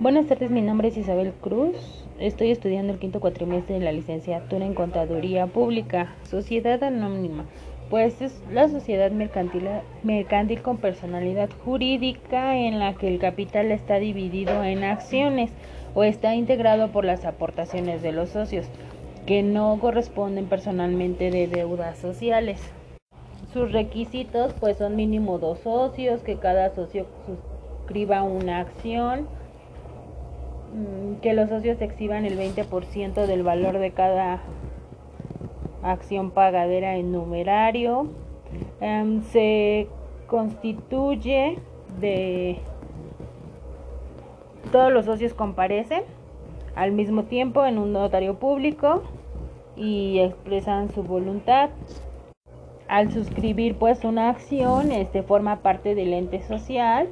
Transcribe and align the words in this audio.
Buenas 0.00 0.26
tardes, 0.26 0.50
mi 0.50 0.60
nombre 0.60 0.88
es 0.88 0.96
Isabel 0.96 1.32
Cruz. 1.40 2.04
Estoy 2.18 2.50
estudiando 2.50 2.92
el 2.92 2.98
quinto 2.98 3.20
cuatrimestre 3.20 3.78
de 3.78 3.84
la 3.84 3.92
licenciatura 3.92 4.66
en 4.66 4.74
Contaduría 4.74 5.46
Pública, 5.46 6.16
Sociedad 6.24 6.82
Anónima. 6.82 7.44
Pues 7.90 8.20
es 8.20 8.42
la 8.52 8.68
sociedad 8.68 9.12
mercantil, 9.12 9.68
mercantil 10.02 10.62
con 10.62 10.78
personalidad 10.78 11.48
jurídica 11.64 12.56
en 12.56 12.80
la 12.80 12.94
que 12.94 13.06
el 13.06 13.20
capital 13.20 13.70
está 13.70 14.00
dividido 14.00 14.64
en 14.64 14.82
acciones 14.82 15.52
o 15.94 16.02
está 16.02 16.34
integrado 16.34 16.90
por 16.90 17.04
las 17.04 17.24
aportaciones 17.24 18.02
de 18.02 18.10
los 18.10 18.30
socios, 18.30 18.66
que 19.26 19.44
no 19.44 19.78
corresponden 19.80 20.46
personalmente 20.46 21.30
de 21.30 21.46
deudas 21.46 21.98
sociales. 21.98 22.60
Sus 23.52 23.70
requisitos 23.70 24.54
pues 24.58 24.76
son 24.76 24.96
mínimo 24.96 25.38
dos 25.38 25.60
socios, 25.60 26.22
que 26.22 26.34
cada 26.36 26.74
socio 26.74 27.06
suscriba 27.26 28.24
una 28.24 28.58
acción, 28.58 29.28
que 31.22 31.32
los 31.34 31.48
socios 31.48 31.80
exhiban 31.80 32.24
el 32.24 32.38
20% 32.38 33.26
del 33.26 33.42
valor 33.42 33.78
de 33.78 33.92
cada 33.92 34.40
acción 35.82 36.30
pagadera 36.30 36.96
en 36.96 37.12
numerario. 37.12 38.08
Em, 38.80 39.22
se 39.22 39.88
constituye 40.26 41.58
de 42.00 42.58
todos 44.72 44.92
los 44.92 45.04
socios 45.04 45.34
comparecen 45.34 46.02
al 46.74 46.92
mismo 46.92 47.24
tiempo 47.24 47.64
en 47.64 47.78
un 47.78 47.92
notario 47.92 48.38
público 48.38 49.02
y 49.76 50.18
expresan 50.18 50.90
su 50.90 51.02
voluntad. 51.02 51.70
Al 52.88 53.12
suscribir 53.12 53.76
pues 53.76 54.04
una 54.04 54.28
acción, 54.30 54.92
este 54.92 55.22
forma 55.22 55.60
parte 55.60 55.94
del 55.94 56.12
ente 56.12 56.42
social 56.42 57.08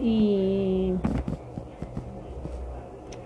y 0.00 0.94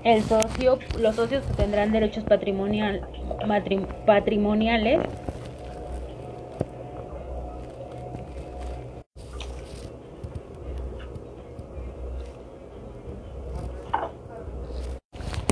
el 0.06 0.22
socio, 0.22 0.78
los 1.00 1.16
socios 1.16 1.44
tendrán 1.56 1.90
derechos 1.90 2.22
patrimonial, 2.22 3.04
patrimoniales. 4.06 5.00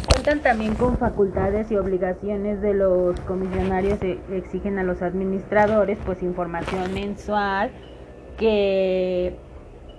Cuentan 0.07 0.41
también 0.41 0.77
con 0.77 0.99
facultades 0.99 1.73
y 1.73 1.77
obligaciones 1.77 2.63
de 2.63 2.75
los 2.75 3.19
comisionarios 3.23 3.99
que 3.99 4.21
exigen 4.33 4.79
a 4.79 4.85
los 4.85 5.03
administradores 5.03 5.99
pues 6.07 6.23
información 6.23 6.95
mensual 6.95 7.73
que 8.39 9.37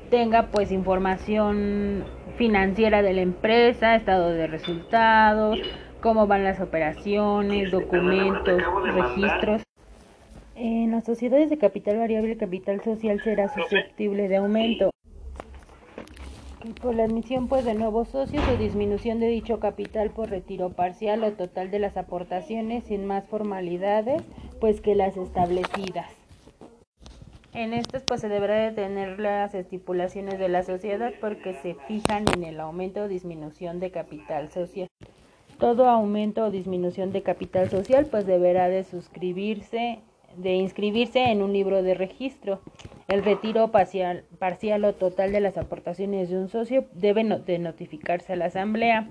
tenga 0.10 0.48
pues 0.48 0.72
información 0.72 2.04
financiera 2.38 3.02
de 3.02 3.14
la 3.14 3.22
empresa, 3.22 3.96
estado 3.96 4.30
de 4.30 4.48
resultados, 4.48 5.60
cómo 6.02 6.28
van 6.28 6.44
las 6.44 6.60
operaciones, 6.60 7.72
documentos, 7.72 8.62
registros. 8.94 9.64
En 10.56 10.92
las 10.92 11.04
sociedades 11.04 11.50
de 11.50 11.58
capital 11.58 11.98
variable, 11.98 12.34
el 12.34 12.38
capital 12.38 12.82
social 12.82 13.22
será 13.22 13.54
susceptible 13.54 14.28
de 14.30 14.38
aumento. 14.38 14.92
Por 16.82 16.96
la 16.96 17.04
admisión 17.04 17.48
pues 17.48 17.64
de 17.64 17.76
nuevos 17.76 18.10
socios 18.10 18.44
o 18.48 18.58
disminución 18.58 19.20
de 19.20 19.28
dicho 19.28 19.60
capital 19.60 20.10
por 20.10 20.30
retiro 20.30 20.72
parcial 20.72 21.24
o 21.24 21.32
total 21.34 21.70
de 21.70 21.80
las 21.80 21.96
aportaciones 21.96 22.86
sin 22.86 23.06
más 23.06 23.26
formalidades 23.26 24.24
pues 24.60 24.82
que 24.82 24.96
las 24.96 25.16
establecidas. 25.16 26.25
En 27.56 27.74
estas 27.74 28.04
pues 28.04 28.20
se 28.20 28.28
deberá 28.28 28.56
de 28.56 28.74
tener 28.74 29.18
las 29.18 29.56
estipulaciones 29.56 30.38
de 30.40 30.50
la 30.50 30.64
sociedad 30.64 31.14
porque 31.22 31.54
se 31.54 31.76
fijan 31.88 32.26
en 32.36 32.44
el 32.44 32.60
aumento 32.60 33.04
o 33.04 33.08
disminución 33.08 33.80
de 33.80 33.92
capital 33.92 34.52
social. 34.52 34.90
Todo 35.58 35.88
aumento 35.88 36.44
o 36.44 36.52
disminución 36.52 37.14
de 37.14 37.24
capital 37.24 37.70
social 37.70 38.08
pues 38.12 38.26
deberá 38.26 38.68
de 38.68 38.84
suscribirse, 38.84 40.00
de 40.36 40.56
inscribirse 40.56 41.32
en 41.32 41.42
un 41.42 41.54
libro 41.54 41.82
de 41.82 41.94
registro. 41.94 42.60
El 43.08 43.24
retiro 43.24 43.72
parcial, 43.72 44.26
parcial 44.38 44.84
o 44.84 44.92
total 44.92 45.32
de 45.32 45.40
las 45.40 45.58
aportaciones 45.58 46.30
de 46.30 46.38
un 46.38 46.50
socio 46.50 46.84
debe 46.92 47.24
de 47.24 47.58
notificarse 47.58 48.34
a 48.34 48.36
la 48.36 48.48
asamblea 48.48 49.08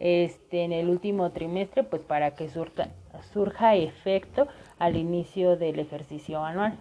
este, 0.00 0.64
en 0.64 0.74
el 0.74 0.90
último 0.90 1.30
trimestre 1.30 1.82
pues 1.82 2.02
para 2.02 2.32
que 2.34 2.50
surta, 2.50 2.90
surja 3.32 3.74
efecto 3.74 4.48
al 4.78 4.96
inicio 4.96 5.56
del 5.56 5.78
ejercicio 5.78 6.44
anual. 6.44 6.78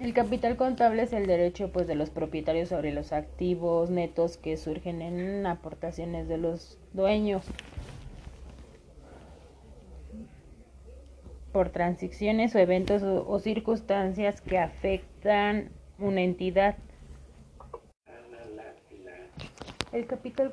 El 0.00 0.12
capital 0.12 0.56
contable 0.56 1.02
es 1.02 1.12
el 1.12 1.26
derecho 1.26 1.72
pues 1.72 1.86
de 1.86 1.94
los 1.94 2.10
propietarios 2.10 2.68
sobre 2.68 2.92
los 2.92 3.12
activos 3.12 3.90
netos 3.90 4.36
que 4.36 4.56
surgen 4.56 5.00
en 5.00 5.46
aportaciones 5.46 6.28
de 6.28 6.38
los 6.38 6.78
dueños 6.92 7.44
por 11.56 11.70
transiciones 11.70 12.54
o 12.54 12.58
eventos 12.58 13.02
o, 13.02 13.38
circunstancias 13.38 14.42
que 14.42 14.58
afectan 14.58 15.70
una 15.98 16.20
entidad. 16.20 16.76
El 19.90 20.06
capital 20.06 20.52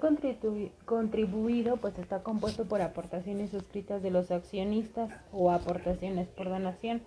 contribuido 0.86 1.76
pues 1.76 2.00
está 2.00 2.24
compuesto 2.24 2.64
por 2.64 2.82
aportaciones 2.82 3.50
suscritas 3.50 4.02
de 4.02 4.12
los 4.12 4.32
accionistas 4.32 5.12
o 5.34 5.52
aportaciones 5.52 6.30
por 6.30 6.48
donación 6.48 7.02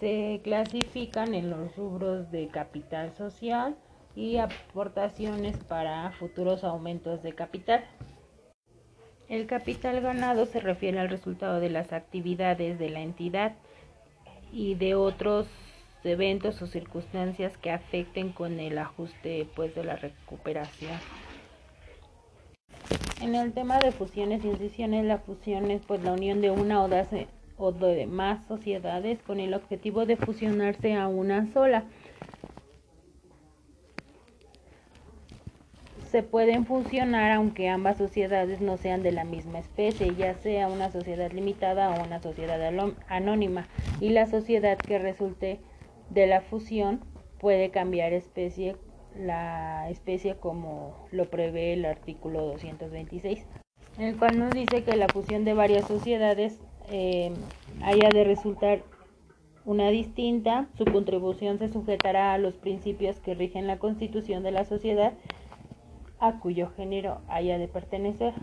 se 0.00 0.40
clasifican 0.42 1.34
en 1.34 1.50
los 1.50 1.76
rubros 1.76 2.30
de 2.32 2.48
capital 2.48 3.12
social 3.16 3.76
y 4.16 4.38
aportaciones 4.38 5.56
para 5.58 6.10
futuros 6.12 6.64
aumentos 6.64 7.22
de 7.22 7.34
capital. 7.34 7.84
El 9.28 9.46
capital 9.46 10.00
ganado 10.00 10.46
se 10.46 10.58
refiere 10.58 10.98
al 10.98 11.10
resultado 11.10 11.60
de 11.60 11.70
las 11.70 11.92
actividades 11.92 12.78
de 12.78 12.90
la 12.90 13.00
entidad 13.00 13.52
y 14.52 14.74
de 14.74 14.96
otros 14.96 15.46
eventos 16.02 16.60
o 16.62 16.66
circunstancias 16.66 17.56
que 17.58 17.70
afecten 17.70 18.32
con 18.32 18.58
el 18.58 18.78
ajuste 18.78 19.46
pues 19.54 19.74
de 19.74 19.84
la 19.84 19.96
recuperación. 19.96 20.98
En 23.20 23.34
el 23.34 23.52
tema 23.52 23.78
de 23.78 23.92
fusiones 23.92 24.42
y 24.44 24.48
incisiones, 24.48 25.04
la 25.04 25.18
fusión 25.18 25.70
es 25.70 25.82
pues 25.86 26.02
la 26.02 26.12
unión 26.12 26.40
de 26.40 26.50
una 26.50 26.82
o 26.82 26.88
de 26.88 27.00
o 27.60 27.72
de 27.72 28.06
más 28.06 28.44
sociedades 28.46 29.22
con 29.22 29.38
el 29.38 29.54
objetivo 29.54 30.06
de 30.06 30.16
fusionarse 30.16 30.94
a 30.94 31.08
una 31.08 31.52
sola. 31.52 31.84
Se 36.10 36.24
pueden 36.24 36.66
fusionar 36.66 37.30
aunque 37.30 37.68
ambas 37.68 37.98
sociedades 37.98 38.60
no 38.60 38.78
sean 38.78 39.02
de 39.02 39.12
la 39.12 39.24
misma 39.24 39.60
especie, 39.60 40.16
ya 40.16 40.34
sea 40.34 40.66
una 40.66 40.90
sociedad 40.90 41.30
limitada 41.30 41.90
o 41.90 42.04
una 42.04 42.20
sociedad 42.20 42.60
anónima, 43.06 43.68
y 44.00 44.08
la 44.08 44.26
sociedad 44.26 44.76
que 44.76 44.98
resulte 44.98 45.60
de 46.08 46.26
la 46.26 46.40
fusión 46.40 47.00
puede 47.38 47.70
cambiar 47.70 48.12
especie 48.12 48.74
la 49.16 49.90
especie 49.90 50.36
como 50.36 51.06
lo 51.10 51.30
prevé 51.30 51.72
el 51.72 51.84
artículo 51.84 52.42
226, 52.46 53.44
en 53.98 54.04
el 54.04 54.16
cual 54.16 54.38
nos 54.38 54.50
dice 54.50 54.84
que 54.84 54.96
la 54.96 55.08
fusión 55.08 55.44
de 55.44 55.54
varias 55.54 55.86
sociedades 55.86 56.60
eh, 56.90 57.32
haya 57.82 58.08
de 58.10 58.24
resultar 58.24 58.82
una 59.64 59.90
distinta, 59.90 60.68
su 60.76 60.84
contribución 60.84 61.58
se 61.58 61.68
sujetará 61.68 62.32
a 62.32 62.38
los 62.38 62.54
principios 62.54 63.20
que 63.20 63.34
rigen 63.34 63.66
la 63.66 63.78
constitución 63.78 64.42
de 64.42 64.50
la 64.50 64.64
sociedad 64.64 65.12
a 66.18 66.40
cuyo 66.40 66.70
género 66.70 67.20
haya 67.28 67.58
de 67.58 67.68
pertenecer. 67.68 68.34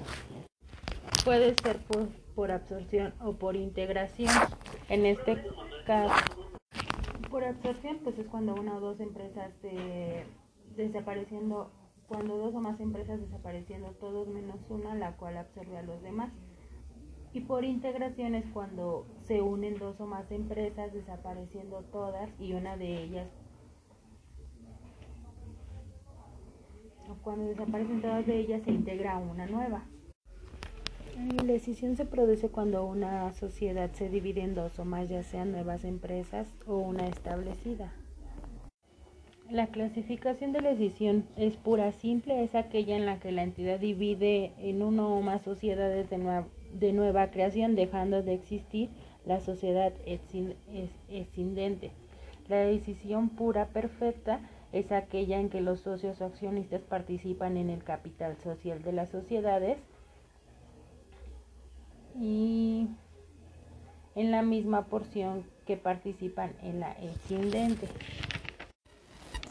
Puede 1.26 1.54
ser 1.62 1.78
por, 1.80 2.08
por 2.36 2.52
absorción 2.52 3.14
o 3.20 3.34
por 3.34 3.56
integración. 3.56 4.32
En 4.90 5.06
este 5.06 5.44
caso, 5.86 6.14
por 7.30 7.44
absorción, 7.44 8.00
pues 8.04 8.18
es 8.18 8.28
cuando 8.28 8.56
una 8.56 8.78
o 8.78 8.80
dos 8.80 9.00
empresas 9.00 9.52
desapareciendo, 10.76 11.72
cuando 12.08 12.38
dos 12.38 12.56
o 12.56 12.62
más 12.62 12.80
empresas 12.80 13.20
desapareciendo 13.20 13.90
todos 14.00 14.28
menos 14.28 14.60
una, 14.70 14.96
la 14.96 15.18
cual 15.18 15.38
absorbe 15.38 15.78
a 15.78 15.84
los 15.84 16.02
demás. 16.02 16.32
Y 17.38 17.42
por 17.42 17.64
integración 17.64 18.34
es 18.34 18.46
cuando 18.52 19.06
se 19.22 19.44
unen 19.44 19.78
dos 19.78 20.02
o 20.02 20.08
más 20.08 20.32
empresas 20.32 20.92
desapareciendo 20.92 21.84
todas 21.92 22.32
y 22.40 22.54
una 22.54 22.78
de 22.78 23.04
ellas 23.04 23.28
o 27.08 27.14
cuando 27.22 27.46
desaparecen 27.46 28.02
todas 28.02 28.26
de 28.26 28.40
ellas 28.40 28.64
se 28.64 28.72
integra 28.72 29.20
una 29.20 29.46
nueva. 29.46 29.86
La 31.36 31.44
decisión 31.44 31.96
se 31.96 32.06
produce 32.06 32.50
cuando 32.50 32.84
una 32.88 33.32
sociedad 33.34 33.92
se 33.92 34.10
divide 34.10 34.42
en 34.42 34.56
dos 34.56 34.80
o 34.80 34.86
más, 34.86 35.08
ya 35.08 35.22
sean 35.22 35.52
nuevas 35.52 35.84
empresas 35.84 36.48
o 36.66 36.78
una 36.78 37.08
establecida. 37.08 37.94
La 39.52 39.68
clasificación 39.68 40.54
de 40.54 40.62
la 40.62 40.72
decisión 40.72 41.24
es 41.38 41.56
pura 41.56 41.92
simple, 41.92 42.44
es 42.44 42.56
aquella 42.56 42.98
en 42.98 43.06
la 43.06 43.20
que 43.20 43.32
la 43.32 43.44
entidad 43.44 43.80
divide 43.80 44.54
en 44.58 44.82
uno 44.82 45.16
o 45.16 45.22
más 45.22 45.44
sociedades 45.44 46.10
de, 46.10 46.18
de 46.74 46.94
nueva 46.94 47.32
creación, 47.32 47.76
dejando 47.76 48.24
de 48.24 48.34
existir 48.34 48.90
la 49.26 49.40
sociedad 49.40 49.94
escindente. 51.10 51.92
La 52.48 52.58
decisión 52.58 53.30
pura 53.30 53.68
perfecta 53.68 54.40
es 54.72 54.92
aquella 54.92 55.40
en 55.40 55.50
que 55.50 55.62
los 55.62 55.82
socios 55.82 56.22
o 56.22 56.26
accionistas 56.26 56.82
participan 56.82 57.58
en 57.58 57.70
el 57.70 57.84
capital 57.84 58.38
social 58.38 58.82
de 58.84 58.94
las 58.94 59.10
sociedades 59.10 59.78
y 62.20 62.88
en 64.16 64.32
la 64.32 64.42
misma 64.42 64.86
porción 64.86 65.44
que 65.66 65.78
participan 65.78 66.52
en 66.64 66.80
la 66.80 66.94
excedente. 66.94 67.88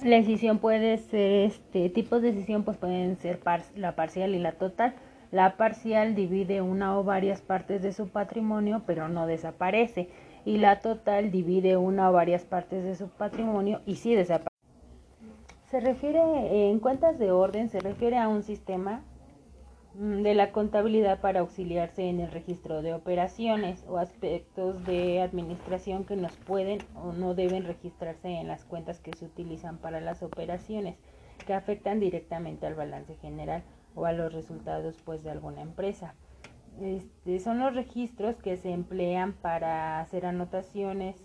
La 0.04 0.16
decisión 0.16 0.58
puede 0.58 0.98
ser, 0.98 1.46
este, 1.46 1.88
tipos 1.88 2.20
de 2.20 2.32
decisión 2.32 2.64
pues 2.64 2.76
pueden 2.76 3.16
ser 3.18 3.40
la 3.76 3.96
parcial 3.96 4.34
y 4.34 4.38
la 4.38 4.52
total. 4.52 4.94
La 5.32 5.56
parcial 5.56 6.14
divide 6.14 6.60
una 6.60 6.98
o 6.98 7.02
varias 7.02 7.40
partes 7.40 7.82
de 7.82 7.92
su 7.92 8.08
patrimonio, 8.08 8.82
pero 8.86 9.08
no 9.08 9.26
desaparece. 9.26 10.08
Y 10.44 10.58
la 10.58 10.80
total 10.80 11.32
divide 11.32 11.76
una 11.76 12.10
o 12.10 12.12
varias 12.12 12.44
partes 12.44 12.84
de 12.84 12.94
su 12.94 13.08
patrimonio 13.08 13.80
y 13.86 13.96
sí 13.96 14.14
desaparece. 14.14 14.54
Se 15.70 15.80
refiere, 15.80 16.70
en 16.70 16.78
cuentas 16.78 17.18
de 17.18 17.32
orden, 17.32 17.68
se 17.68 17.80
refiere 17.80 18.18
a 18.18 18.28
un 18.28 18.44
sistema 18.44 19.02
mm, 19.96 20.22
de 20.22 20.34
la 20.34 20.52
contabilidad 20.52 21.20
para 21.20 21.40
auxiliarse 21.40 22.08
en 22.08 22.20
el 22.20 22.30
registro 22.30 22.82
de 22.82 22.94
operaciones 22.94 23.84
o 23.88 23.98
aspectos 23.98 24.86
de 24.86 25.20
administración 25.20 26.04
que 26.04 26.14
nos 26.14 26.36
pueden 26.36 26.78
o 26.94 27.12
no 27.12 27.34
deben 27.34 27.64
registrarse 27.64 28.28
en 28.28 28.46
las 28.46 28.64
cuentas 28.64 29.00
que 29.00 29.12
se 29.16 29.24
utilizan 29.24 29.78
para 29.78 30.00
las 30.00 30.22
operaciones 30.22 30.96
que 31.44 31.54
afectan 31.54 31.98
directamente 31.98 32.68
al 32.68 32.74
balance 32.74 33.16
general 33.16 33.64
o 33.96 34.06
a 34.06 34.12
los 34.12 34.32
resultados 34.32 34.94
pues 35.04 35.24
de 35.24 35.30
alguna 35.30 35.62
empresa. 35.62 36.14
Este, 36.80 37.40
son 37.40 37.58
los 37.58 37.74
registros 37.74 38.36
que 38.36 38.56
se 38.58 38.70
emplean 38.70 39.32
para 39.32 39.98
hacer 39.98 40.26
anotaciones 40.26 41.16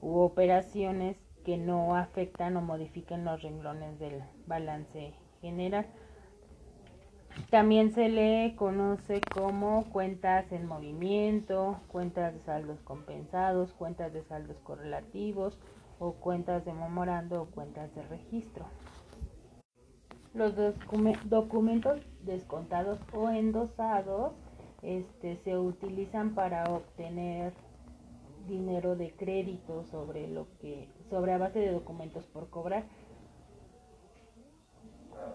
u 0.00 0.18
operaciones 0.18 1.16
que 1.44 1.56
no 1.56 1.96
afectan 1.96 2.56
o 2.56 2.60
modifiquen 2.60 3.24
los 3.24 3.42
renglones 3.42 3.98
del 3.98 4.22
balance 4.46 5.14
general. 5.40 5.86
También 7.50 7.92
se 7.92 8.10
le 8.10 8.54
conoce 8.56 9.22
como 9.32 9.84
cuentas 9.90 10.52
en 10.52 10.66
movimiento, 10.66 11.80
cuentas 11.88 12.34
de 12.34 12.40
saldos 12.40 12.80
compensados, 12.82 13.72
cuentas 13.72 14.12
de 14.12 14.22
saldos 14.24 14.58
correlativos 14.58 15.58
o 15.98 16.12
cuentas 16.12 16.66
de 16.66 16.74
memorando 16.74 17.40
o 17.40 17.46
cuentas 17.46 17.94
de 17.94 18.02
registro. 18.02 18.66
Los 20.34 20.54
documentos 21.24 22.00
descontados 22.24 22.98
o 23.12 23.30
endosados 23.30 24.32
este, 24.82 25.36
se 25.44 25.58
utilizan 25.58 26.34
para 26.34 26.64
obtener 26.72 27.52
dinero 28.46 28.96
de 28.96 29.12
crédito 29.12 29.84
sobre 29.84 30.28
lo 30.28 30.46
que 30.60 30.88
sobre 31.10 31.36
base 31.38 31.58
de 31.58 31.72
documentos 31.72 32.24
por 32.26 32.48
cobrar. 32.50 32.84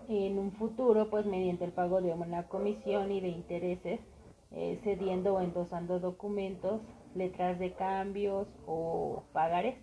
En 0.08 0.40
un 0.40 0.52
futuro 0.52 1.10
pues 1.10 1.26
mediante 1.26 1.66
el 1.66 1.72
pago 1.72 2.02
de 2.02 2.14
una 2.14 2.48
comisión 2.48 3.12
y 3.12 3.22
de 3.22 3.30
intereses 3.30 4.00
eh, 4.52 4.80
cediendo 4.84 5.36
o 5.36 5.42
endosando 5.42 6.00
documentos 6.00 6.82
letras 7.16 7.60
de 7.60 7.74
cambios 7.74 8.48
o 8.66 9.24
pagarés 9.34 9.76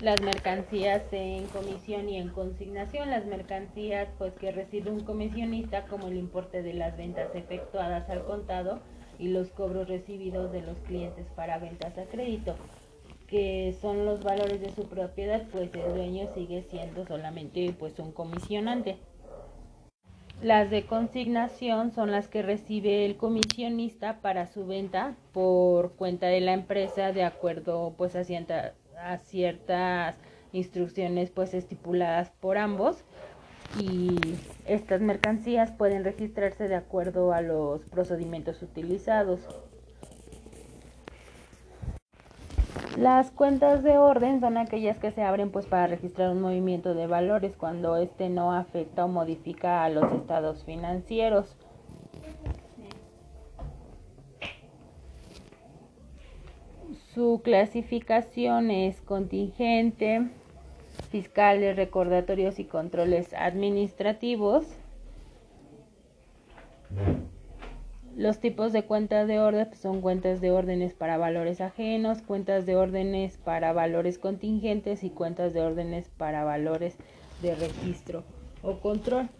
las 0.00 0.20
mercancías 0.20 1.02
en 1.12 1.46
comisión 1.46 2.08
y 2.08 2.18
en 2.18 2.28
consignación, 2.28 3.10
las 3.10 3.24
mercancías 3.24 4.08
pues 4.18 4.34
que 4.34 4.52
recibe 4.52 4.90
un 4.90 5.00
comisionista 5.00 5.86
como 5.86 6.08
el 6.08 6.16
importe 6.16 6.62
de 6.62 6.74
las 6.74 6.96
ventas 6.96 7.34
efectuadas 7.34 8.08
al 8.10 8.24
contado 8.24 8.80
y 9.18 9.28
los 9.28 9.48
cobros 9.48 9.88
recibidos 9.88 10.52
de 10.52 10.60
los 10.60 10.76
clientes 10.80 11.26
para 11.34 11.58
ventas 11.58 11.96
a 11.96 12.04
crédito, 12.04 12.54
que 13.26 13.74
son 13.80 14.04
los 14.04 14.22
valores 14.22 14.60
de 14.60 14.70
su 14.72 14.86
propiedad, 14.86 15.42
pues 15.50 15.70
el 15.74 15.94
dueño 15.94 16.28
sigue 16.34 16.62
siendo 16.70 17.06
solamente 17.06 17.74
pues 17.78 17.98
un 17.98 18.12
comisionante. 18.12 18.96
Las 20.42 20.70
de 20.70 20.84
consignación 20.84 21.92
son 21.92 22.10
las 22.10 22.28
que 22.28 22.42
recibe 22.42 23.06
el 23.06 23.16
comisionista 23.16 24.20
para 24.20 24.46
su 24.46 24.66
venta 24.66 25.16
por 25.32 25.92
cuenta 25.92 26.26
de 26.26 26.42
la 26.42 26.52
empresa 26.52 27.12
de 27.12 27.24
acuerdo 27.24 27.94
pues 27.96 28.14
a 28.16 28.24
a 28.98 29.18
ciertas 29.18 30.16
instrucciones 30.52 31.30
pues 31.30 31.54
estipuladas 31.54 32.30
por 32.40 32.58
ambos 32.58 33.04
y 33.78 34.18
estas 34.66 35.00
mercancías 35.00 35.70
pueden 35.72 36.04
registrarse 36.04 36.68
de 36.68 36.76
acuerdo 36.76 37.32
a 37.32 37.40
los 37.40 37.82
procedimientos 37.82 38.62
utilizados. 38.62 39.40
Las 42.96 43.30
cuentas 43.30 43.82
de 43.82 43.98
orden 43.98 44.40
son 44.40 44.56
aquellas 44.56 44.98
que 44.98 45.10
se 45.10 45.22
abren 45.22 45.50
pues 45.50 45.66
para 45.66 45.86
registrar 45.86 46.30
un 46.30 46.40
movimiento 46.40 46.94
de 46.94 47.06
valores 47.06 47.54
cuando 47.54 47.96
este 47.96 48.30
no 48.30 48.52
afecta 48.52 49.04
o 49.04 49.08
modifica 49.08 49.84
a 49.84 49.90
los 49.90 50.10
estados 50.14 50.64
financieros. 50.64 51.54
Su 57.16 57.40
clasificación 57.42 58.70
es 58.70 59.00
contingente, 59.00 60.28
fiscales, 61.10 61.74
recordatorios 61.74 62.58
y 62.58 62.64
controles 62.64 63.32
administrativos. 63.32 64.66
Los 68.18 68.38
tipos 68.38 68.74
de 68.74 68.82
cuentas 68.82 69.28
de 69.28 69.40
orden 69.40 69.74
son 69.76 70.02
cuentas 70.02 70.42
de 70.42 70.50
órdenes 70.50 70.92
para 70.92 71.16
valores 71.16 71.62
ajenos, 71.62 72.20
cuentas 72.20 72.66
de 72.66 72.76
órdenes 72.76 73.38
para 73.38 73.72
valores 73.72 74.18
contingentes 74.18 75.02
y 75.02 75.08
cuentas 75.08 75.54
de 75.54 75.62
órdenes 75.62 76.10
para 76.18 76.44
valores 76.44 76.98
de 77.40 77.54
registro 77.54 78.24
o 78.62 78.78
control. 78.80 79.30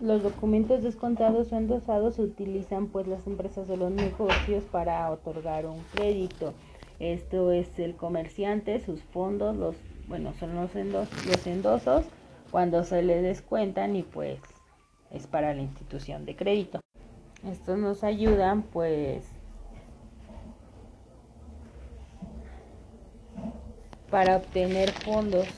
Los, 0.00 0.22
documentos 0.22 0.82
descontados 0.82 1.52
o 1.52 1.56
endosados 1.56 2.16
se 2.16 2.22
utilizan 2.22 2.88
pues 2.88 3.06
las 3.06 3.26
empresas 3.26 3.68
o 3.70 3.76
los 3.76 3.92
negocios 3.92 4.64
para 4.64 5.08
otorgar 5.10 5.66
un 5.66 5.78
crédito. 5.92 6.54
Esto 6.98 7.52
es 7.52 7.78
el 7.78 7.94
comerciante, 7.94 8.80
sus 8.80 9.02
fondos, 9.02 9.56
los 9.56 9.76
bueno, 10.08 10.32
son 10.38 10.54
los, 10.54 10.74
los 10.74 11.46
endosos 11.46 12.04
cuando 12.50 12.84
se 12.84 13.02
le 13.02 13.22
descuentan 13.22 13.96
y 13.96 14.02
pues 14.02 14.38
es 15.10 15.26
para 15.26 15.54
la 15.54 15.62
institución 15.62 16.24
de 16.26 16.36
crédito. 16.36 16.80
Estos 17.48 17.78
nos 17.78 18.04
ayudan 18.04 18.62
pues 18.62 19.24
para 24.10 24.36
obtener 24.36 24.90
fondos 24.90 25.48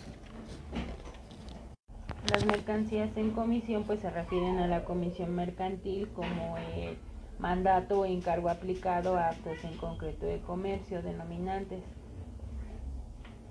las 2.31 2.45
mercancías 2.45 3.17
en 3.17 3.31
comisión 3.31 3.85
pues 3.85 4.01
se 4.01 4.11
refieren 4.11 4.59
a 4.59 4.67
la 4.67 4.85
comisión 4.85 5.35
mercantil 5.35 6.09
como 6.15 6.57
el 6.59 6.97
mandato 7.39 8.01
o 8.01 8.05
encargo 8.05 8.49
aplicado 8.49 9.17
a 9.17 9.29
actos 9.29 9.63
en 9.65 9.77
concreto 9.77 10.27
de 10.27 10.41
comercio 10.41 11.03
denominantes. 11.03 11.83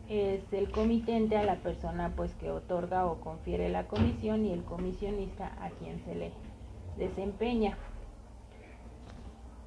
Es 0.09 0.41
el 0.51 0.69
comitente 0.71 1.37
a 1.37 1.43
la 1.43 1.55
persona 1.55 2.13
pues 2.15 2.33
que 2.33 2.51
otorga 2.51 3.05
o 3.05 3.21
confiere 3.21 3.69
la 3.69 3.87
comisión 3.87 4.45
y 4.45 4.51
el 4.51 4.63
comisionista 4.63 5.55
a 5.59 5.69
quien 5.69 6.03
se 6.05 6.15
le 6.15 6.31
desempeña. 6.97 7.77